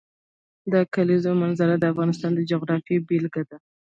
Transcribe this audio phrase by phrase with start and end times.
[0.73, 3.57] د کلیزو منظره د افغانستان د جغرافیې بېلګه ده.